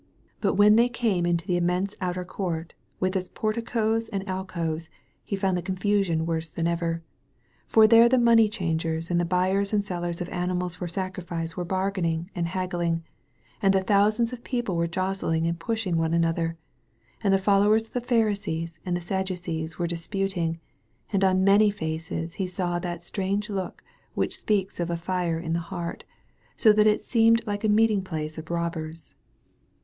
But 0.39 0.55
when 0.55 0.77
they 0.77 0.89
came 0.89 1.27
into 1.27 1.45
the 1.45 1.57
immense 1.57 1.93
outer 2.01 2.25
court, 2.25 2.73
with 2.99 3.15
its 3.15 3.29
porticos 3.29 4.07
and 4.09 4.27
alcoves, 4.27 4.89
he 5.23 5.35
found 5.35 5.55
the 5.55 5.61
confusion 5.61 6.25
worse 6.25 6.49
than 6.49 6.65
ever. 6.65 7.03
For 7.67 7.85
there 7.85 8.09
the 8.09 8.17
money 8.17 8.49
changers 8.49 9.11
and 9.11 9.21
the 9.21 9.25
buyers 9.25 9.73
and 9.73 9.85
sellers 9.85 10.19
of 10.19 10.27
animals 10.29 10.73
for 10.73 10.87
sacrifice 10.87 11.55
were 11.55 11.65
bargaining 11.65 12.31
and 12.33 12.47
haggling; 12.47 13.03
and 13.61 13.75
the 13.75 13.83
thousands 13.83 14.33
of 14.33 14.43
people 14.43 14.75
were 14.75 14.87
jostling 14.87 15.45
and 15.45 15.59
pushing 15.59 15.97
one 15.97 16.15
another; 16.15 16.57
and 17.23 17.31
the 17.31 17.37
followers 17.37 17.83
of 17.83 17.93
the 17.93 18.01
Pharisees 18.01 18.79
and 18.83 18.97
the 18.97 19.01
Sadducees 19.01 19.77
were 19.77 19.85
disputing; 19.85 20.59
and 21.13 21.23
on 21.23 21.43
many 21.43 21.69
faces 21.69 22.33
he 22.41 22.47
saw 22.47 22.79
that 22.79 23.03
strange 23.03 23.51
look 23.51 23.83
which 24.15 24.35
speaks 24.39 24.79
of 24.79 24.89
a 24.89 24.97
fire 24.97 25.37
in 25.37 25.53
the 25.53 25.59
heart, 25.59 26.05
so 26.55 26.73
that 26.73 26.87
it 26.87 27.01
seemed 27.01 27.45
like 27.45 27.63
a 27.63 27.69
meeting 27.69 28.03
place 28.03 28.39
of 28.39 28.49
robbers. 28.49 29.13